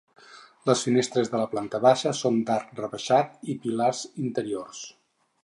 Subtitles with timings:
[0.69, 4.83] Les finestres de la planta baixa són d'arc rebaixat i pilars interiors.